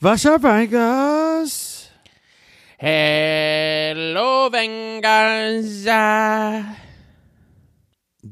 Vasha 0.00 0.38
Vegas. 0.38 1.90
Hello, 2.78 4.48
Venganza. 4.48 5.96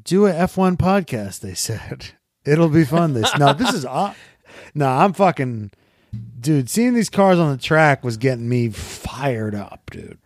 Do 0.05 0.27
a 0.27 0.33
F1 0.33 0.77
podcast, 0.77 1.41
they 1.41 1.55
said. 1.55 2.13
It'll 2.45 2.69
be 2.69 2.85
fun. 2.85 3.15
This 3.15 3.37
no, 3.37 3.53
this 3.53 3.75
is 3.75 3.85
uh, 3.85 4.15
no, 4.77 4.87
I'm 4.87 5.13
fucking 5.13 5.73
dude. 6.39 6.71
Seeing 6.71 6.95
these 6.95 7.11
cars 7.11 7.41
on 7.41 7.51
the 7.51 7.61
track 7.61 8.05
was 8.05 8.17
getting 8.17 8.49
me 8.49 8.69
fired 8.69 9.57
up, 9.57 9.91
dude. 9.91 10.19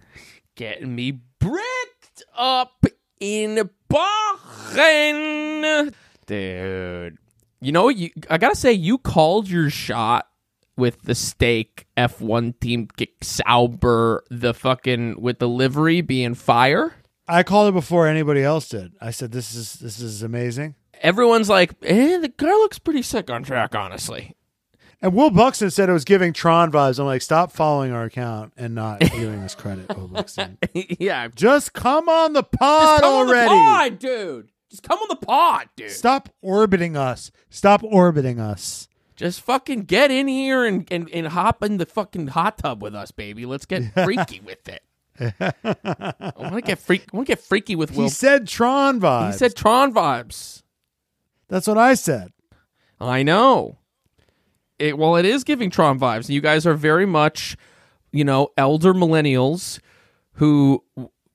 Getting 0.57 0.95
me 0.95 1.20
bricked 1.38 2.22
up 2.36 2.84
in 3.18 3.70
Bahrain. 3.88 5.95
Dude. 6.27 7.16
You 7.62 7.72
know, 7.72 7.88
you 7.88 8.11
I 8.29 8.36
gotta 8.36 8.57
say, 8.57 8.75
you 8.75 8.98
called 8.98 9.48
your 9.48 9.70
shot 9.70 10.30
with 10.81 11.03
the 11.03 11.15
Stake 11.15 11.87
F1 11.97 12.59
team 12.59 12.88
Sauber, 13.23 14.25
the 14.30 14.52
fucking 14.52 15.21
with 15.21 15.38
the 15.38 15.48
livery 15.48 16.01
being 16.01 16.34
fire. 16.34 16.95
I 17.29 17.45
called 17.45 17.69
it 17.69 17.73
before 17.73 18.09
anybody 18.09 18.43
else 18.43 18.69
did. 18.69 18.93
I 19.01 19.12
said 19.12 19.30
this 19.30 19.55
is 19.55 19.74
this 19.74 20.01
is 20.01 20.24
amazing. 20.24 20.74
Everyone's 21.01 21.48
like, 21.48 21.74
eh, 21.83 22.19
the 22.19 22.29
car 22.29 22.51
looks 22.51 22.79
pretty 22.80 23.02
sick 23.02 23.30
on 23.30 23.45
track, 23.45 23.74
honestly. 23.74 24.35
And 25.02 25.15
Will 25.15 25.30
Buxton 25.30 25.71
said 25.71 25.88
it 25.88 25.93
was 25.93 26.05
giving 26.05 26.35
Tron 26.35 26.71
vibes. 26.71 26.99
I'm 26.99 27.07
like, 27.07 27.23
stop 27.23 27.52
following 27.52 27.91
our 27.93 28.05
account 28.05 28.52
and 28.59 28.74
not 28.74 29.01
giving 29.01 29.41
us 29.41 29.55
credit, 29.55 29.97
Will 29.97 30.09
Buxton. 30.09 30.59
yeah, 30.74 31.29
Just 31.35 31.73
come 31.73 32.09
on 32.09 32.35
the 32.35 32.43
pod 32.43 33.01
Just 33.01 33.02
come 33.02 33.15
already. 33.29 33.49
on 33.51 33.57
the 33.57 33.91
pod, 33.91 33.99
dude. 33.99 34.49
Just 34.71 34.83
come 34.83 34.99
on 34.99 35.09
the 35.09 35.16
pod, 35.27 35.69
dude. 35.74 35.91
Stop 35.91 36.29
orbiting 36.43 36.97
us. 36.99 37.30
Stop 37.49 37.83
orbiting 37.83 38.38
us. 38.38 38.88
Just 39.20 39.42
fucking 39.42 39.83
get 39.83 40.10
in 40.10 40.29
here 40.29 40.65
and, 40.65 40.91
and, 40.91 41.10
and 41.10 41.27
hop 41.27 41.62
in 41.62 41.77
the 41.77 41.84
fucking 41.84 42.29
hot 42.29 42.56
tub 42.56 42.83
with 42.83 42.95
us, 42.95 43.10
baby. 43.10 43.45
Let's 43.45 43.66
get 43.66 43.93
freaky 44.05 44.41
with 44.41 44.66
it. 44.66 44.82
I 45.21 46.32
want 46.38 46.54
to 46.54 46.63
get 46.63 46.79
freak. 46.79 47.02
I 47.13 47.16
want 47.18 47.26
to 47.26 47.32
get 47.32 47.38
freaky 47.38 47.76
with 47.76 47.95
Will. 47.95 48.04
He 48.04 48.09
said 48.09 48.48
Tron 48.48 48.98
vibes. 48.98 49.32
he 49.32 49.32
said 49.37 49.54
Tron 49.54 49.93
vibes. 49.93 50.63
That's 51.48 51.66
what 51.66 51.76
I 51.76 51.93
said. 51.93 52.32
I 52.98 53.23
know. 53.23 53.76
It 54.79 54.96
well, 54.96 55.16
it 55.16 55.26
is 55.26 55.45
giving 55.45 55.68
Tron 55.68 56.01
vibes. 56.01 56.30
You 56.30 56.41
guys 56.41 56.66
are 56.66 56.73
very 56.73 57.04
much, 57.04 57.59
you 58.13 58.24
know, 58.24 58.48
elder 58.57 58.95
millennials 58.95 59.80
who 60.37 60.82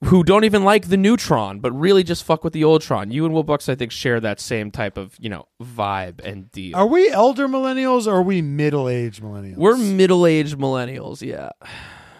who 0.04 0.22
don't 0.22 0.44
even 0.44 0.64
like 0.64 0.88
the 0.88 0.96
new 0.96 1.16
Tron, 1.16 1.60
but 1.60 1.72
really 1.72 2.04
just 2.04 2.24
fuck 2.24 2.44
with 2.44 2.52
the 2.52 2.64
old 2.64 2.82
Tron. 2.82 3.10
You 3.10 3.24
and 3.24 3.32
Will 3.32 3.42
Bucks, 3.42 3.68
I 3.68 3.74
think, 3.74 3.92
share 3.92 4.20
that 4.20 4.40
same 4.40 4.70
type 4.70 4.96
of 4.96 5.16
you 5.18 5.30
know 5.30 5.46
vibe 5.62 6.24
and 6.24 6.50
deal. 6.50 6.76
Are 6.76 6.86
we 6.86 7.10
elder 7.10 7.48
millennials 7.48 8.06
or 8.06 8.16
are 8.16 8.22
we 8.22 8.42
middle 8.42 8.88
aged 8.88 9.22
millennials? 9.22 9.56
We're 9.56 9.76
middle 9.76 10.26
aged 10.26 10.58
millennials, 10.58 11.22
yeah. 11.22 11.50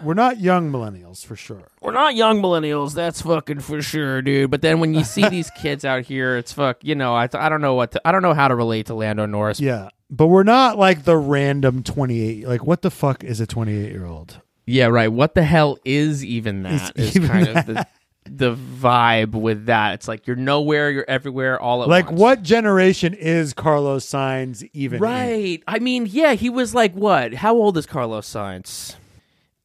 We're 0.02 0.14
not 0.14 0.40
young 0.40 0.70
millennials 0.70 1.24
for 1.24 1.36
sure. 1.36 1.68
We're 1.80 1.92
not 1.92 2.14
young 2.14 2.42
millennials, 2.42 2.94
that's 2.94 3.22
fucking 3.22 3.60
for 3.60 3.80
sure, 3.80 4.20
dude. 4.20 4.50
But 4.50 4.60
then 4.62 4.80
when 4.80 4.94
you 4.94 5.04
see 5.04 5.28
these 5.30 5.50
kids 5.50 5.84
out 5.84 6.04
here, 6.04 6.36
it's 6.36 6.52
fuck. 6.52 6.78
You 6.82 6.94
know, 6.94 7.14
I, 7.14 7.28
I 7.32 7.48
don't 7.48 7.60
know 7.62 7.74
what 7.74 7.92
to, 7.92 8.00
I 8.06 8.12
don't 8.12 8.22
know 8.22 8.34
how 8.34 8.48
to 8.48 8.54
relate 8.54 8.86
to 8.86 8.94
Lando 8.94 9.26
Norris. 9.26 9.60
Yeah. 9.60 9.88
But 10.08 10.28
we're 10.28 10.44
not 10.44 10.78
like 10.78 11.04
the 11.04 11.16
random 11.16 11.82
28. 11.82 12.46
Like, 12.46 12.64
what 12.64 12.82
the 12.82 12.90
fuck 12.90 13.24
is 13.24 13.40
a 13.40 13.46
28 13.46 13.90
year 13.90 14.06
old? 14.06 14.40
Yeah, 14.66 14.86
right. 14.86 15.08
What 15.08 15.34
the 15.34 15.44
hell 15.44 15.78
is 15.84 16.24
even 16.24 16.62
that? 16.64 16.92
Is 16.96 17.08
Is 17.10 17.16
even 17.16 17.28
kind 17.28 17.48
of 17.48 17.66
the 17.66 17.86
the 18.28 18.56
vibe 18.56 19.30
with 19.32 19.66
that. 19.66 19.94
It's 19.94 20.08
like 20.08 20.26
you're 20.26 20.34
nowhere, 20.34 20.90
you're 20.90 21.04
everywhere, 21.08 21.60
all 21.60 21.84
at 21.84 21.88
Like, 21.88 22.06
once. 22.06 22.18
what 22.20 22.42
generation 22.42 23.14
is 23.14 23.54
Carlos 23.54 24.04
Sainz 24.04 24.68
even? 24.72 24.96
in? 24.96 25.02
Right. 25.02 25.62
I 25.68 25.78
mean, 25.78 26.06
yeah, 26.10 26.32
he 26.34 26.50
was 26.50 26.74
like 26.74 26.92
what? 26.94 27.34
How 27.34 27.54
old 27.54 27.78
is 27.78 27.86
Carlos 27.86 28.28
Sainz? 28.28 28.96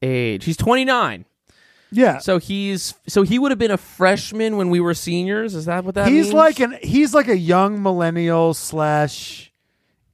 Age. 0.04 0.46
He's 0.46 0.58
29. 0.58 1.26
Yeah. 1.92 2.20
So 2.20 2.38
he's 2.38 2.94
so 3.08 3.24
he 3.24 3.38
would 3.40 3.52
have 3.52 3.60
been 3.60 3.72
a 3.72 3.78
freshman 3.78 4.56
when 4.58 4.70
we 4.70 4.80
were 4.80 4.94
seniors. 4.94 5.56
Is 5.56 5.66
that 5.66 5.84
what 5.84 5.96
that 5.96 6.08
he's 6.08 6.26
means? 6.28 6.34
like 6.36 6.60
an 6.60 6.78
he's 6.84 7.14
like 7.16 7.28
a 7.28 7.38
young 7.38 7.82
millennial 7.84 8.54
slash 8.54 9.52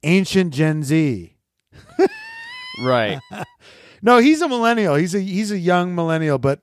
ancient 0.02 0.52
Gen 0.54 0.82
Z. 0.82 1.34
right. 2.84 3.18
No, 4.02 4.18
he's 4.18 4.40
a 4.42 4.48
millennial. 4.48 4.94
He's 4.94 5.14
a 5.14 5.20
he's 5.20 5.50
a 5.50 5.58
young 5.58 5.94
millennial, 5.94 6.38
but 6.38 6.60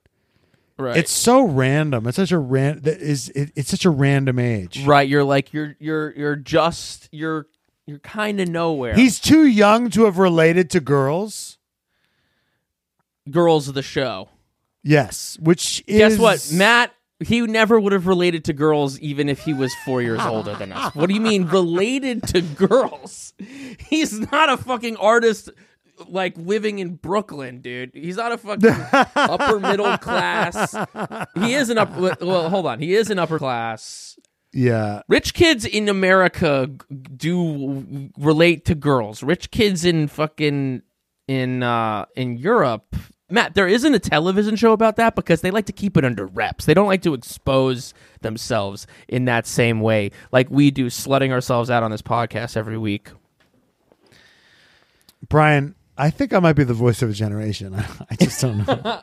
Right. 0.78 0.98
it's 0.98 1.12
so 1.12 1.42
random. 1.44 2.06
It's 2.08 2.18
such 2.18 2.32
a 2.34 2.38
ran 2.38 2.82
that 2.82 3.00
is 3.02 3.30
it, 3.30 3.52
it's 3.56 3.70
such 3.72 3.86
a 3.86 3.90
random 3.90 4.40
age. 4.40 4.86
Right, 4.86 5.08
you're 5.08 5.24
like 5.24 5.54
you're 5.54 5.76
you're 5.80 6.12
you're 6.18 6.36
just 6.36 7.08
you're 7.12 7.48
you're 7.88 8.00
kind 8.00 8.42
of 8.42 8.50
nowhere. 8.50 8.94
He's 8.96 9.20
too 9.20 9.46
young 9.46 9.90
to 9.92 10.04
have 10.06 10.18
related 10.18 10.70
to 10.72 10.80
girls. 10.82 11.58
girls 13.30 13.68
of 13.68 13.74
the 13.74 13.82
show. 13.84 14.30
Yes, 14.84 15.38
which 15.42 15.84
is 15.88 15.98
Guess 15.98 16.18
what, 16.20 16.50
Matt? 16.54 16.92
He 17.22 17.42
never 17.42 17.80
would 17.80 17.94
have 17.94 18.08
related 18.08 18.44
to 18.46 18.54
girls 18.54 19.00
even 19.00 19.30
if 19.30 19.40
he 19.40 19.54
was 19.54 19.74
four 19.86 20.02
years 20.02 20.20
older 20.20 20.54
than 20.56 20.74
us. 20.74 20.94
What 20.94 21.08
do 21.08 21.16
you 21.16 21.22
mean 21.22 21.46
related 21.46 22.24
to 22.28 22.42
girls? 22.42 23.34
He's 23.80 24.20
not 24.20 24.50
a 24.50 24.58
fucking 24.58 24.98
artist 24.98 25.50
like 26.08 26.38
living 26.38 26.80
in 26.80 26.96
Brooklyn, 26.96 27.62
dude. 27.62 27.92
He's 27.94 28.18
not 28.18 28.32
a 28.32 28.38
fucking 28.38 28.70
upper 29.16 29.60
middle 29.60 29.98
class. 29.98 30.76
He 31.36 31.54
is 31.54 31.70
an 31.70 31.78
up. 31.78 31.96
Well, 32.22 32.50
hold 32.50 32.66
on. 32.66 32.80
He 32.80 32.96
is 32.96 33.10
an 33.10 33.20
upper 33.20 33.40
class. 33.40 34.18
Yeah, 34.54 35.02
Rich 35.10 35.34
kids 35.34 35.66
in 35.66 35.90
America 35.90 36.70
do 37.18 38.10
relate 38.18 38.64
to 38.66 38.76
girls. 38.76 39.22
Rich 39.22 39.52
kids 39.52 39.84
in 39.84 40.08
fucking 40.08 40.82
in 41.28 41.64
uh 41.64 42.06
in 42.16 42.38
Europe. 42.38 42.96
Matt, 43.30 43.56
there 43.56 43.68
isn't 43.68 43.94
a 43.94 44.00
television 44.00 44.56
show 44.56 44.72
about 44.72 44.96
that 44.96 45.16
because 45.16 45.42
they 45.42 45.52
like 45.52 45.66
to 45.66 45.74
keep 45.74 45.98
it 45.98 46.06
under 46.06 46.28
wraps. 46.28 46.66
They 46.66 46.74
don't 46.74 46.88
like 46.88 47.02
to 47.02 47.14
expose 47.14 47.94
themselves 48.22 48.88
in 49.10 49.26
that 49.26 49.46
same 49.46 49.82
way 49.82 50.12
like 50.32 50.50
we 50.50 50.72
do 50.72 50.86
slutting 50.86 51.32
ourselves 51.32 51.70
out 51.70 51.84
on 51.84 51.92
this 51.92 52.04
podcast 52.04 52.56
every 52.56 52.78
week. 52.78 53.10
Brian. 55.28 55.76
I 55.98 56.10
think 56.10 56.34
I 56.34 56.40
might 56.40 56.54
be 56.58 56.66
the 56.66 56.74
voice 56.74 57.02
of 57.02 57.10
a 57.10 57.14
generation. 57.14 57.74
I 58.12 58.16
just 58.18 58.42
don't 58.42 58.68
know. 58.68 59.02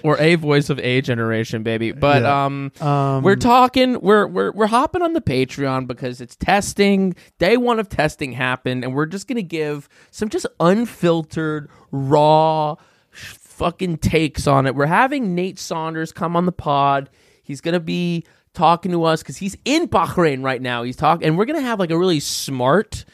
or 0.04 0.18
a 0.18 0.34
voice 0.34 0.68
of 0.68 0.78
a 0.80 1.00
generation, 1.00 1.62
baby. 1.62 1.92
But 1.92 2.22
Yeah. 2.22 2.44
um 2.44 2.72
Um, 2.80 3.22
we're 3.22 3.36
talking 3.36 3.98
we're 4.00 4.26
we're 4.26 4.52
we're 4.52 4.66
hopping 4.66 5.00
on 5.00 5.14
the 5.14 5.22
Patreon 5.22 5.86
because 5.86 6.20
it's 6.20 6.36
testing. 6.36 7.14
Day 7.38 7.56
1 7.56 7.80
of 7.80 7.88
testing 7.88 8.32
happened 8.32 8.84
and 8.84 8.94
we're 8.94 9.06
just 9.06 9.26
going 9.28 9.36
to 9.36 9.42
give 9.42 9.88
some 10.10 10.28
just 10.28 10.46
unfiltered 10.60 11.70
raw 11.90 12.74
sh- 13.10 13.34
fucking 13.38 13.98
takes 13.98 14.46
on 14.46 14.66
it. 14.66 14.74
We're 14.74 14.86
having 14.86 15.34
Nate 15.34 15.58
Saunders 15.58 16.12
come 16.12 16.36
on 16.36 16.44
the 16.44 16.52
pod. 16.52 17.08
He's 17.42 17.60
going 17.62 17.74
to 17.74 17.80
be 17.80 18.24
talking 18.52 18.92
to 18.92 19.04
us 19.04 19.22
cuz 19.22 19.38
he's 19.38 19.56
in 19.64 19.88
Bahrain 19.88 20.44
right 20.44 20.60
now. 20.60 20.82
He's 20.82 20.96
talking 20.96 21.26
and 21.26 21.38
we're 21.38 21.46
going 21.46 21.58
to 21.60 21.66
have 21.66 21.78
like 21.80 21.90
a 21.90 21.98
really 21.98 22.20
smart 22.20 23.04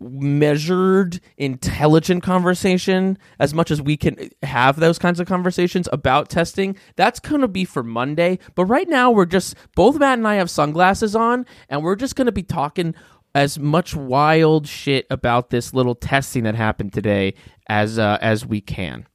measured, 0.00 1.20
intelligent 1.36 2.22
conversation 2.22 3.18
as 3.38 3.54
much 3.54 3.70
as 3.70 3.82
we 3.82 3.96
can 3.96 4.30
have 4.42 4.80
those 4.80 4.98
kinds 4.98 5.20
of 5.20 5.26
conversations 5.26 5.88
about 5.92 6.28
testing. 6.28 6.76
That's 6.96 7.20
going 7.20 7.40
to 7.40 7.48
be 7.48 7.64
for 7.64 7.82
Monday. 7.82 8.38
But 8.54 8.66
right 8.66 8.88
now, 8.88 9.10
we're 9.10 9.26
just, 9.26 9.54
both 9.74 9.98
Matt 9.98 10.18
and 10.18 10.28
I 10.28 10.34
have 10.36 10.50
sunglasses 10.50 11.16
on, 11.16 11.46
and 11.68 11.82
we're 11.82 11.96
just 11.96 12.16
going 12.16 12.26
to 12.26 12.32
be 12.32 12.42
talking 12.42 12.94
as 13.34 13.58
much 13.58 13.94
wild 13.94 14.66
shit 14.66 15.06
about 15.10 15.50
this 15.50 15.74
little 15.74 15.94
testing 15.94 16.44
that 16.44 16.54
happened 16.54 16.92
today 16.92 17.34
as 17.68 17.98
uh, 17.98 18.18
as 18.20 18.46
we 18.46 18.60
can. 18.60 19.06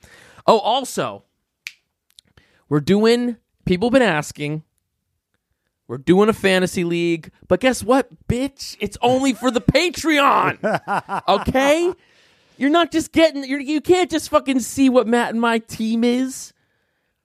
Oh, 0.46 0.60
also, 0.60 1.24
we're 2.70 2.80
doing. 2.80 3.38
People 3.66 3.90
been 3.90 4.02
asking. 4.02 4.64
We're 5.88 5.98
doing 5.98 6.30
a 6.30 6.34
fantasy 6.34 6.84
league, 6.84 7.32
but 7.48 7.60
guess 7.60 7.84
what, 7.84 8.08
bitch? 8.28 8.78
It's 8.80 8.98
only 9.02 9.34
for 9.34 9.52
the 9.52 9.62
Patreon. 9.62 10.58
Okay? 11.28 11.94
You're 12.58 12.70
not 12.70 12.92
just 12.92 13.12
getting 13.12 13.44
you're, 13.44 13.60
you 13.60 13.82
can't 13.82 14.10
just 14.12 14.30
fucking 14.30 14.60
see 14.60 14.88
what 14.90 15.07
Matt 15.07 15.31
and 15.31 15.42
my 15.42 15.57
team 15.60 16.04
is 16.04 16.54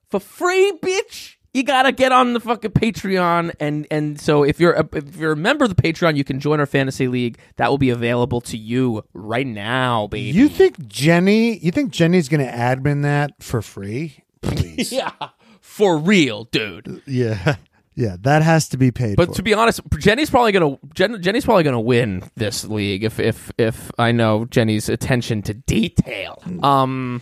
for 0.09 0.19
free, 0.19 0.73
bitch. 0.83 1.35
You 1.53 1.63
gotta 1.63 1.91
get 1.91 2.11
on 2.11 2.33
the 2.33 2.39
fucking 2.39 2.71
Patreon, 2.71 3.53
and 3.59 3.87
and 3.89 4.19
so 4.19 4.43
if 4.43 4.59
you're 4.59 4.73
a, 4.73 4.87
if 4.93 5.15
you're 5.15 5.31
a 5.31 5.37
member 5.37 5.65
of 5.65 5.75
the 5.75 5.81
Patreon, 5.81 6.15
you 6.15 6.23
can 6.23 6.39
join 6.39 6.59
our 6.59 6.65
fantasy 6.67 7.07
league. 7.07 7.39
That 7.55 7.69
will 7.69 7.77
be 7.79 7.89
available 7.89 8.41
to 8.41 8.57
you 8.57 9.03
right 9.13 9.47
now, 9.47 10.07
baby. 10.07 10.37
you 10.37 10.47
think 10.49 10.87
Jenny? 10.87 11.57
You 11.57 11.71
think 11.71 11.91
Jenny's 11.91 12.29
going 12.29 12.45
to 12.45 12.51
admin 12.51 13.01
that 13.01 13.31
for 13.41 13.61
free? 13.63 14.23
Please. 14.41 14.91
yeah, 14.91 15.11
for 15.59 15.97
real, 15.97 16.43
dude. 16.45 17.01
yeah, 17.07 17.55
yeah. 17.95 18.15
That 18.21 18.41
has 18.43 18.69
to 18.69 18.77
be 18.77 18.91
paid. 18.91 19.15
But 19.17 19.29
for. 19.29 19.35
to 19.35 19.43
be 19.43 19.53
honest, 19.53 19.81
Jenny's 19.99 20.29
probably 20.29 20.51
gonna 20.51 20.77
Jen, 20.93 21.21
Jenny's 21.21 21.45
probably 21.45 21.63
gonna 21.63 21.81
win 21.81 22.23
this 22.35 22.65
league 22.65 23.03
if 23.03 23.19
if 23.19 23.51
if 23.57 23.91
I 23.97 24.11
know 24.11 24.45
Jenny's 24.45 24.89
attention 24.89 25.41
to 25.43 25.53
detail. 25.53 26.41
Um, 26.63 27.21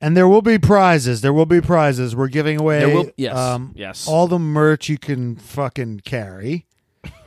And 0.00 0.14
there 0.16 0.28
will 0.28 0.42
be 0.42 0.58
prizes. 0.58 1.22
There 1.22 1.32
will 1.32 1.46
be 1.46 1.60
prizes. 1.62 2.14
We're 2.14 2.28
giving 2.28 2.60
away 2.60 2.92
will- 2.94 3.10
yes, 3.16 3.36
um, 3.36 3.72
yes. 3.74 4.06
all 4.06 4.26
the 4.26 4.38
merch 4.38 4.88
you 4.90 4.98
can 4.98 5.36
fucking 5.36 6.00
carry. 6.04 6.66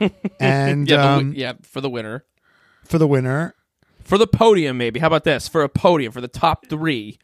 and 0.40 0.88
yeah, 0.88 1.14
um, 1.14 1.18
wi- 1.30 1.38
yeah, 1.40 1.52
for 1.62 1.80
the 1.80 1.90
winner. 1.90 2.24
for 2.84 2.98
the 2.98 3.06
winner, 3.06 3.54
for 4.02 4.18
the 4.18 4.26
podium, 4.26 4.76
maybe. 4.78 5.00
How 5.00 5.06
about 5.08 5.24
this? 5.24 5.48
For 5.48 5.62
a 5.62 5.68
podium, 5.68 6.12
for 6.12 6.20
the 6.20 6.28
top 6.28 6.66
three, 6.68 7.18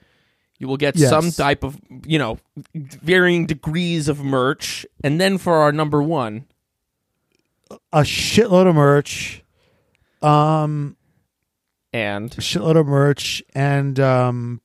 you 0.58 0.68
will 0.68 0.76
get 0.76 0.96
Yes. 0.96 1.10
some 1.10 1.30
type 1.30 1.64
of, 1.64 1.78
you 2.06 2.18
know, 2.18 2.38
varying 2.74 3.46
degrees 3.46 4.08
of 4.08 4.22
merch. 4.24 4.86
And 5.02 5.20
then 5.20 5.38
for 5.38 5.54
our 5.54 5.72
number 5.72 6.02
one, 6.02 6.46
A 7.92 8.00
shitload 8.02 8.68
of 8.68 8.74
merch. 8.74 9.42
Um, 10.22 10.96
and 11.92 12.32
a 12.32 12.40
shitload 12.40 12.76
of 12.78 12.86
merch, 12.86 13.42
and 13.54 14.00
um, 14.00 14.60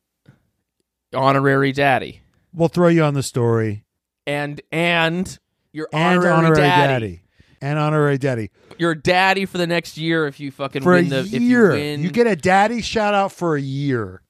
honorary 1.13 1.71
daddy. 1.71 2.21
we'll 2.53 2.69
throw 2.69 2.87
you 2.87 3.03
on 3.03 3.13
the 3.13 3.23
story. 3.23 3.83
And, 4.25 4.61
and 4.71 5.37
your 5.73 5.89
And 5.91 6.17
honorary, 6.19 6.33
honorary 6.33 6.55
daddy. 6.55 6.87
daddy. 7.05 7.21
And 7.61 7.77
honorary 7.77 8.17
daddy. 8.17 8.51
Your 8.77 8.95
daddy 8.95 9.45
for 9.45 9.57
the 9.57 9.67
next 9.67 9.97
year 9.97 10.27
if 10.27 10.39
you 10.39 10.49
fucking 10.49 10.81
For 10.81 10.93
a 10.93 11.01
win 11.01 11.09
the 11.09 11.19
if 11.19 11.31
you 11.33 11.41
year. 11.41 11.71
win. 11.71 12.01
you 12.01 12.09
get 12.09 12.25
a 12.25 12.35
daddy 12.37 12.81
shout 12.81 13.13
out 13.13 13.33
for 13.33 13.57
a 13.57 13.61
year. 13.61 14.21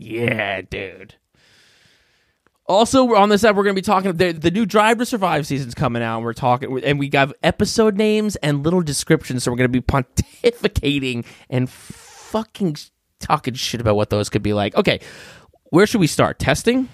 Yeah, 0.00 0.62
dude. 0.62 1.16
Also, 2.66 3.04
we're 3.04 3.16
on 3.16 3.28
this 3.28 3.42
app. 3.44 3.56
We're 3.56 3.64
going 3.64 3.74
to 3.74 3.82
be 3.82 3.84
talking. 3.84 4.12
The, 4.16 4.32
the 4.32 4.50
new 4.50 4.64
Drive 4.64 4.98
to 4.98 5.06
Survive 5.06 5.46
season's 5.46 5.74
coming 5.74 6.02
out. 6.02 6.16
And 6.18 6.24
we're 6.24 6.32
talking, 6.32 6.82
and 6.84 6.98
we 6.98 7.08
got 7.08 7.32
episode 7.42 7.96
names 7.96 8.36
and 8.36 8.62
little 8.64 8.80
descriptions. 8.80 9.42
So 9.44 9.50
we're 9.50 9.56
going 9.58 9.72
to 9.72 9.80
be 9.80 9.80
pontificating 9.86 11.24
and 11.50 11.68
fucking 11.68 12.76
talking 13.18 13.54
shit 13.54 13.80
about 13.80 13.96
what 13.96 14.08
those 14.10 14.28
could 14.30 14.42
be 14.42 14.52
like. 14.52 14.74
Okay, 14.76 15.00
where 15.70 15.86
should 15.86 16.00
we 16.00 16.06
start? 16.06 16.38
Testing? 16.38 16.88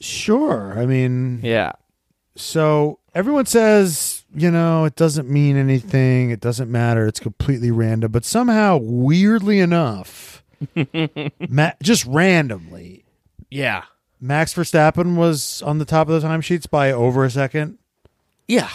Sure. 0.00 0.78
I 0.78 0.86
mean, 0.86 1.40
Yeah. 1.42 1.72
so 2.36 2.98
everyone 3.14 3.46
says, 3.46 4.24
you 4.34 4.50
know, 4.50 4.84
it 4.84 4.96
doesn't 4.96 5.28
mean 5.28 5.56
anything. 5.56 6.30
It 6.30 6.40
doesn't 6.40 6.70
matter. 6.70 7.06
It's 7.06 7.20
completely 7.20 7.70
random. 7.70 8.12
But 8.12 8.24
somehow, 8.24 8.78
weirdly 8.80 9.60
enough, 9.60 10.33
ma- 11.48 11.72
just 11.82 12.04
randomly, 12.06 13.04
Yeah. 13.50 13.84
Max 14.20 14.54
Verstappen 14.54 15.16
was 15.16 15.60
on 15.62 15.78
the 15.78 15.84
top 15.84 16.08
of 16.08 16.20
the 16.22 16.26
timesheets 16.26 16.68
by 16.70 16.90
over 16.90 17.24
a 17.24 17.30
second. 17.30 17.78
Yeah. 18.48 18.70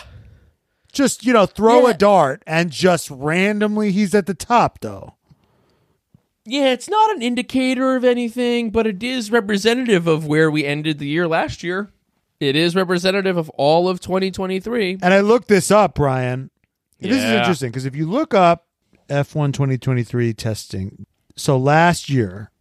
Just, 0.92 1.26
you 1.26 1.34
know, 1.34 1.46
throw 1.48 1.86
Yeah. 1.86 1.92
a 1.92 1.94
dart 1.98 2.44
and 2.46 2.70
just 2.72 3.10
randomly 3.10 3.92
he's 3.92 4.14
at 4.14 4.26
the 4.28 4.34
top, 4.36 4.80
though. 4.82 5.16
Yeah, 6.46 6.72
it's 6.72 6.90
not 6.90 7.16
an 7.16 7.22
indicator 7.22 7.96
of 7.96 8.04
anything, 8.04 8.70
but 8.72 8.88
it 8.88 9.04
is 9.04 9.32
representative 9.32 10.08
of 10.08 10.26
where 10.26 10.50
we 10.50 10.66
ended 10.66 10.98
the 11.00 11.08
year 11.08 11.28
last 11.28 11.64
year. 11.64 11.90
It 12.40 12.56
is 12.56 12.76
representative 12.76 13.36
of 13.38 13.50
all 13.52 13.88
of 13.90 14.00
2023. 14.00 15.00
And 15.02 15.14
I 15.14 15.20
looked 15.20 15.48
this 15.48 15.70
up, 15.72 15.96
Brian. 15.96 16.50
This 17.00 17.18
is 17.18 17.24
interesting 17.24 17.70
because 17.70 17.86
if 17.86 17.96
you 17.96 18.06
look 18.10 18.34
up 18.34 18.66
F1 19.10 19.52
2023 19.54 20.34
testing, 20.34 21.06
so 21.40 21.58
last 21.58 22.10
year, 22.10 22.52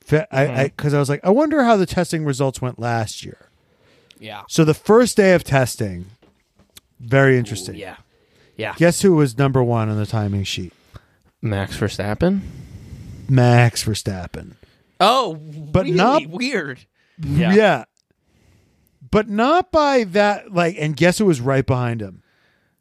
fe- 0.00 0.26
I 0.30 0.46
Mm-hmm. 0.46 0.62
because 0.64 0.94
I, 0.94 0.98
was 0.98 1.08
like, 1.08 1.20
I 1.24 1.30
wonder 1.30 1.62
how 1.64 1.76
the 1.76 1.86
testing 1.86 2.24
results 2.24 2.60
went 2.62 2.78
last 2.78 3.24
year. 3.24 3.48
Yeah. 4.18 4.42
So 4.48 4.64
the 4.64 4.74
first 4.74 5.16
day 5.16 5.34
of 5.34 5.44
testing, 5.44 6.06
very 6.98 7.38
interesting. 7.38 7.76
Yeah. 7.76 7.96
Yeah. 8.56 8.74
Guess 8.76 9.00
who 9.02 9.14
was 9.14 9.38
number 9.38 9.62
one 9.62 9.88
on 9.88 9.96
the 9.96 10.04
timing 10.06 10.44
sheet? 10.44 10.72
Max 11.40 11.76
Verstappen. 11.78 12.40
Max 13.28 13.84
Verstappen. 13.84 14.52
Oh, 15.00 15.34
But 15.36 15.84
really 15.84 15.96
not- 15.96 16.26
weird. 16.26 16.80
Yeah. 17.18 17.84
But 19.10 19.28
not 19.28 19.72
by 19.72 20.04
that, 20.04 20.52
like, 20.52 20.76
and 20.78 20.94
guess 20.96 21.18
who 21.18 21.24
was 21.26 21.40
right 21.40 21.64
behind 21.66 22.00
him? 22.02 22.22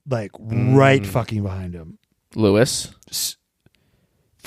Like, 0.07 0.31
Mm. 0.33 0.75
right 0.75 1.05
fucking 1.05 1.41
behind 1.43 1.73
him. 1.73 1.97
Lewis. 2.35 2.93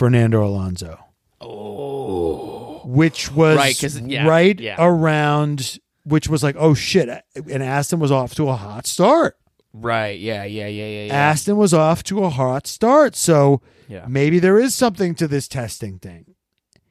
Fernando 0.02 0.44
Alonso. 0.44 0.98
Oh. 1.40 2.80
Which 2.84 3.30
was 3.30 3.56
Right, 3.56 4.02
yeah, 4.02 4.26
right 4.26 4.58
yeah. 4.58 4.74
around, 4.76 5.78
which 6.02 6.26
was 6.26 6.42
like, 6.42 6.56
oh 6.58 6.74
shit. 6.74 7.08
And 7.36 7.62
Aston 7.62 8.00
was 8.00 8.10
off 8.10 8.34
to 8.34 8.48
a 8.48 8.56
hot 8.56 8.88
start. 8.88 9.36
Right. 9.72 10.18
Yeah. 10.18 10.42
Yeah. 10.42 10.66
Yeah. 10.66 10.86
Yeah. 10.86 11.04
Yeah. 11.04 11.14
Aston 11.14 11.56
was 11.56 11.72
off 11.72 12.02
to 12.04 12.24
a 12.24 12.30
hot 12.30 12.66
start. 12.66 13.14
So 13.14 13.60
yeah. 13.86 14.04
maybe 14.08 14.40
there 14.40 14.58
is 14.58 14.74
something 14.74 15.14
to 15.14 15.28
this 15.28 15.46
testing 15.46 16.00
thing. 16.00 16.34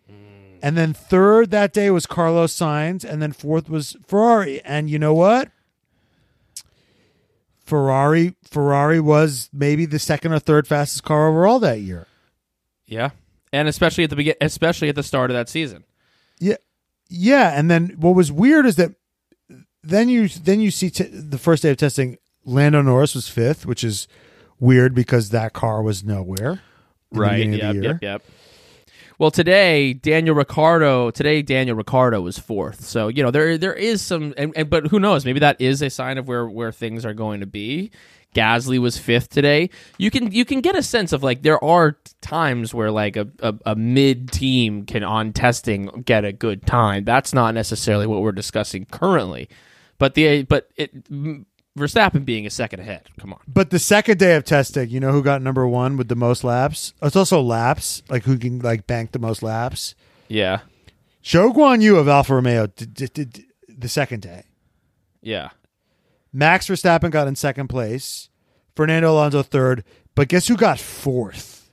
Mm. 0.10 0.60
And 0.62 0.78
then 0.78 0.94
third 0.94 1.52
that 1.52 1.74
day 1.74 1.92
was 1.92 2.06
Carlos 2.06 2.56
Sainz, 2.56 3.04
and 3.04 3.22
then 3.22 3.34
fourth 3.34 3.70
was 3.70 3.98
Ferrari. 4.08 4.62
And 4.62 4.90
you 4.90 4.98
know 4.98 5.14
what? 5.14 5.50
Ferrari 7.66 8.36
Ferrari 8.50 9.02
was 9.02 9.50
maybe 9.52 9.86
the 9.86 10.00
second 10.00 10.32
or 10.32 10.40
third 10.40 10.66
fastest 10.66 11.04
car 11.04 11.28
overall 11.28 11.60
that 11.60 11.82
year. 11.82 12.08
Yeah. 12.92 13.12
And 13.54 13.68
especially 13.68 14.04
at 14.04 14.10
the 14.10 14.16
begin, 14.16 14.36
especially 14.42 14.90
at 14.90 14.96
the 14.96 15.04
start 15.04 15.32
of 15.32 15.36
that 15.36 15.50
season. 15.50 15.84
Yeah, 16.40 16.58
yeah. 17.10 17.58
And 17.58 17.72
then 17.72 17.96
what 17.98 18.16
was 18.16 18.32
weird 18.32 18.66
is 18.66 18.76
that 18.76 18.92
then 19.84 20.10
you 20.10 20.28
then 20.28 20.60
you 20.60 20.72
see 20.72 20.90
t- 20.90 21.04
the 21.06 21.38
first 21.38 21.64
day 21.64 21.72
of 21.72 21.78
testing, 21.78 22.18
Lando 22.46 22.82
Norris 22.82 23.16
was 23.16 23.28
fifth, 23.28 23.66
which 23.66 23.84
is 23.84 24.08
weird 24.60 24.94
because 24.94 25.30
that 25.30 25.54
car 25.54 25.82
was 25.82 26.04
nowhere. 26.04 26.62
in 27.12 27.20
the 27.20 27.30
beginning 27.30 27.54
of 27.56 27.60
the 27.60 27.82
Yep. 27.82 27.84
Yep. 27.84 28.02
Yep. 28.02 28.24
Well, 29.20 29.32
today 29.32 29.94
Daniel 29.94 30.36
Ricciardo. 30.36 31.12
Today 31.12 31.42
Daniel 31.42 31.76
Ricciardo 31.76 32.22
was 32.22 32.40
fourth. 32.40 32.84
So 32.84 33.08
you 33.08 33.22
know 33.22 33.32
there 33.32 33.58
there 33.58 33.74
is 33.74 34.02
some, 34.02 34.34
and, 34.36 34.52
and 34.56 34.70
but 34.70 34.88
who 34.88 35.00
knows? 35.00 35.26
Maybe 35.26 35.40
that 35.40 35.62
is 35.62 35.82
a 35.82 35.90
sign 35.90 36.18
of 36.18 36.28
where 36.28 36.48
where 36.48 36.72
things 36.72 37.06
are 37.06 37.14
going 37.14 37.40
to 37.42 37.46
be. 37.46 37.92
Gasly 38.34 38.80
was 38.80 38.98
fifth 38.98 39.30
today. 39.30 39.70
You 39.98 40.10
can 40.10 40.32
you 40.32 40.46
can 40.46 40.62
get 40.62 40.76
a 40.76 40.84
sense 40.84 41.12
of 41.12 41.24
like 41.24 41.42
there 41.42 41.62
are 41.64 41.98
times 42.22 42.74
where 42.74 42.92
like 42.92 43.16
a, 43.18 43.28
a, 43.40 43.56
a 43.66 43.76
mid 43.76 44.32
team 44.32 44.86
can 44.86 45.04
on 45.04 45.34
testing 45.34 46.04
get 46.06 46.24
a 46.24 46.32
good 46.32 46.66
time. 46.66 47.04
That's 47.04 47.34
not 47.34 47.54
necessarily 47.54 48.08
what 48.08 48.22
we're 48.22 48.32
discussing 48.32 48.86
currently, 48.86 49.50
but 49.98 50.16
the 50.16 50.44
but 50.44 50.70
it 50.78 51.10
Verstappen 51.78 52.26
being 52.26 52.46
a 52.46 52.50
second 52.50 52.82
ahead. 52.82 53.10
Come 53.18 53.34
on. 53.34 53.40
But 53.48 53.70
the 53.70 53.80
second 53.80 54.20
day 54.20 54.36
of 54.36 54.44
testing, 54.44 54.90
you 54.90 55.00
know 55.00 55.12
who 55.12 55.24
got 55.24 55.42
number 55.42 55.66
one 55.68 55.96
with 55.96 56.10
the 56.10 56.16
most 56.16 56.44
laps? 56.44 56.94
It's 57.02 57.16
also 57.16 57.42
laps, 57.42 58.04
like 58.10 58.24
who 58.24 58.38
can 58.38 58.60
like 58.60 58.88
bank 58.88 59.12
the 59.12 59.20
most 59.20 59.42
laps. 59.42 59.96
Yeah. 60.28 60.62
Zhou 61.24 61.54
Guan 61.54 61.82
Yu 61.82 61.98
of 61.98 62.08
Alfa 62.08 62.36
Romeo 62.36 62.68
did, 62.68 62.94
did, 62.94 63.14
did 63.14 63.46
the 63.70 63.88
second 63.88 64.22
day. 64.22 64.44
Yeah. 65.22 65.50
Max 66.34 66.68
Verstappen 66.68 67.12
got 67.12 67.28
in 67.28 67.36
second 67.36 67.68
place. 67.68 68.30
Fernando 68.76 69.12
Alonso 69.12 69.44
third. 69.44 69.84
But 70.16 70.28
guess 70.28 70.48
who 70.48 70.56
got 70.58 70.80
fourth? 70.80 71.70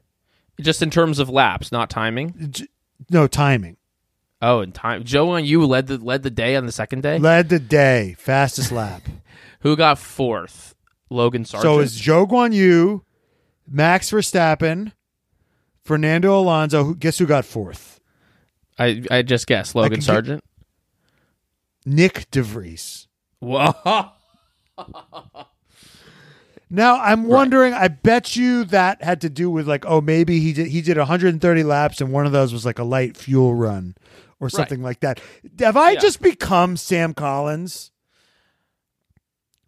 Just 0.61 0.83
in 0.83 0.91
terms 0.91 1.19
of 1.19 1.29
laps, 1.31 1.71
not 1.71 1.91
timing. 1.91 2.49
J- 2.51 2.67
No 3.11 3.27
timing. 3.27 3.77
Oh, 4.41 4.61
and 4.61 4.75
time. 4.75 5.05
Zhou 5.05 5.27
Guan 5.27 5.45
Yu 5.47 5.65
led 5.65 5.87
the 5.89 5.99
led 5.99 6.23
the 6.23 6.31
day 6.31 6.55
on 6.57 6.67
the 6.67 6.73
second 6.73 7.03
day. 7.03 7.19
Led 7.19 7.49
the 7.49 7.59
day, 7.59 8.15
fastest 8.19 8.71
lap. 8.73 9.03
Who 9.61 9.77
got 9.77 9.99
fourth? 9.99 10.75
Logan 11.11 11.45
Sargeant. 11.45 11.63
so 11.63 11.79
is 11.81 11.99
Zhou 12.01 12.29
Guan 12.29 12.53
Yu, 12.53 13.03
Max 13.67 14.11
Verstappen, 14.11 14.93
Fernando 15.85 16.39
Alonso. 16.39 16.85
Who, 16.85 16.95
guess 16.95 17.19
who 17.19 17.27
got 17.27 17.45
fourth? 17.45 18.01
I 18.79 19.03
I 19.11 19.23
just 19.23 19.47
guessed 19.47 19.75
Logan 19.75 20.01
Sargeant. 20.01 20.41
Nick 21.87 22.31
DeVries. 22.31 23.07
Whoa. 23.41 23.73
Now 26.71 27.01
I'm 27.01 27.25
wondering. 27.25 27.73
I 27.73 27.89
bet 27.89 28.37
you 28.37 28.65
that 28.65 29.03
had 29.03 29.23
to 29.23 29.31
do 29.31 29.51
with 29.51 29.67
like, 29.67 29.85
oh, 29.87 30.01
maybe 30.03 30.39
he 30.41 30.53
did 30.53 30.67
he 30.67 30.83
did 30.83 30.99
130 30.99 31.63
laps 31.63 32.01
and 32.01 32.13
one 32.13 32.27
of 32.27 32.33
those 32.33 32.53
was 32.53 32.67
like 32.67 32.79
a 32.79 32.85
light 32.85 33.17
fuel 33.17 33.55
run 33.55 33.95
or 34.39 34.51
something 34.51 34.83
like 34.83 35.01
that. 35.01 35.21
Have 35.61 35.77
I 35.79 35.93
Yeah. 35.93 36.01
just 36.01 36.21
become 36.21 36.77
Sam 36.77 37.15
Collins 37.15 37.91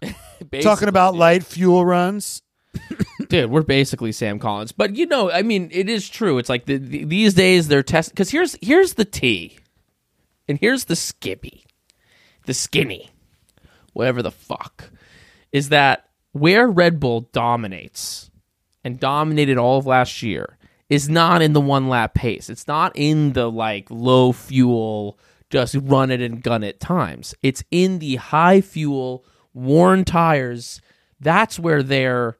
talking 0.60 0.88
about 0.88 1.12
dude. 1.12 1.20
light 1.20 1.42
fuel 1.44 1.86
runs? 1.86 2.42
dude. 3.28 3.50
We're 3.50 3.62
basically 3.62 4.12
Sam 4.12 4.38
Collins, 4.38 4.72
but 4.72 4.94
you 4.94 5.06
know, 5.06 5.30
I 5.30 5.40
mean, 5.42 5.70
it 5.72 5.88
is 5.88 6.06
true. 6.08 6.36
It's 6.38 6.48
like 6.50 6.66
the, 6.66 6.76
the, 6.76 7.04
these 7.04 7.32
days 7.34 7.68
they're 7.68 7.82
test 7.82 8.10
because 8.10 8.28
here's 8.30 8.56
here's 8.60 8.94
the 8.94 9.04
T, 9.06 9.58
and 10.48 10.58
here's 10.58 10.84
the 10.84 10.94
Skippy, 10.96 11.64
the 12.44 12.54
skinny, 12.54 13.10
whatever 13.94 14.22
the 14.22 14.30
fuck, 14.30 14.90
is 15.52 15.70
that 15.70 16.08
where 16.32 16.68
Red 16.68 17.00
Bull 17.00 17.22
dominates 17.32 18.30
and 18.84 19.00
dominated 19.00 19.58
all 19.58 19.78
of 19.78 19.86
last 19.86 20.22
year 20.22 20.58
is 20.88 21.08
not 21.08 21.42
in 21.42 21.52
the 21.52 21.60
one 21.60 21.88
lap 21.88 22.14
pace. 22.14 22.50
It's 22.50 22.66
not 22.66 22.92
in 22.94 23.32
the 23.32 23.50
like 23.50 23.86
low 23.90 24.32
fuel, 24.32 25.18
just 25.50 25.76
run 25.80 26.10
it 26.10 26.20
and 26.20 26.42
gun 26.42 26.62
it 26.62 26.80
times. 26.80 27.34
It's 27.42 27.62
in 27.70 27.98
the 27.98 28.16
high 28.16 28.60
fuel, 28.60 29.24
worn 29.54 30.04
tires. 30.04 30.80
That's 31.20 31.58
where 31.58 31.82
they're 31.82 32.38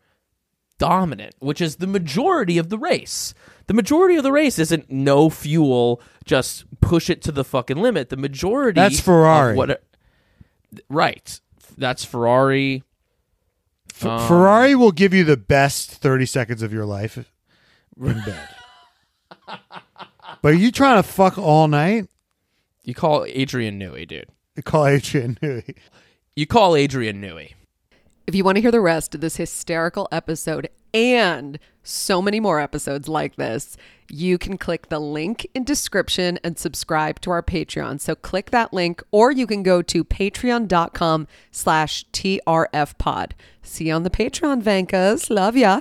dominant, 0.79 1.35
which 1.38 1.61
is 1.61 1.76
the 1.76 1.87
majority 1.87 2.59
of 2.59 2.71
the 2.71 2.79
race. 2.79 3.35
The 3.67 3.75
majority 3.75 4.17
of 4.17 4.25
the 4.25 4.33
race 4.33 4.59
isn't 4.59 4.90
no 4.90 5.31
fuel, 5.31 6.02
just 6.25 6.64
push 6.81 7.09
it 7.09 7.23
to 7.23 7.33
the 7.33 7.45
fucking 7.45 7.76
limit. 7.76 8.09
The 8.09 8.17
majority 8.17 8.81
That's 8.81 8.99
of 8.99 9.05
Ferrari. 9.05 9.55
What, 9.55 9.85
right. 10.88 11.40
That's 11.79 12.05
Ferrari. 12.05 12.83
F- 14.00 14.07
Um, 14.07 14.28
Ferrari 14.28 14.75
will 14.75 14.92
give 14.92 15.12
you 15.12 15.25
the 15.25 15.37
best 15.37 15.90
30 15.90 16.26
seconds 16.26 16.62
of 16.62 16.73
your 16.73 16.87
life 16.87 17.16
in 17.19 17.25
bed. 18.25 18.49
but 20.42 20.52
are 20.52 20.52
you 20.52 20.71
trying 20.73 20.97
to 21.02 21.09
fuck 21.09 21.37
all 21.38 21.69
night? 21.69 22.09
You 22.85 22.95
call 22.95 23.25
Adrian 23.28 23.78
Newey, 23.78 24.07
dude. 24.09 24.28
You 24.57 24.62
call 24.62 24.87
Adrian 24.87 25.37
Newey. 25.42 25.76
You 26.35 26.47
call 26.47 26.76
Adrian 26.76 27.21
Newey. 27.21 27.52
If 28.30 28.37
you 28.37 28.44
want 28.44 28.58
to 28.58 28.62
hear 28.62 28.70
the 28.70 28.80
rest 28.80 29.12
of 29.16 29.20
this 29.20 29.38
hysterical 29.38 30.06
episode 30.12 30.68
and 30.94 31.58
so 31.82 32.22
many 32.22 32.38
more 32.38 32.60
episodes 32.60 33.08
like 33.08 33.34
this, 33.34 33.76
you 34.08 34.38
can 34.38 34.56
click 34.56 34.88
the 34.88 35.00
link 35.00 35.49
in 35.52 35.64
description 35.64 36.38
and 36.44 36.56
subscribe 36.56 37.20
to 37.22 37.32
our 37.32 37.42
Patreon. 37.42 38.00
So 38.00 38.14
click 38.14 38.52
that 38.52 38.72
link 38.72 39.02
or 39.10 39.32
you 39.32 39.49
can 39.49 39.64
go 39.64 39.82
to 39.82 40.04
patreon.com 40.04 41.26
slash 41.50 42.04
trfpod. 42.12 43.32
See 43.62 43.88
you 43.88 43.94
on 43.94 44.04
the 44.04 44.10
Patreon, 44.10 44.62
Vankas. 44.62 45.28
Love 45.28 45.56
ya. 45.56 45.80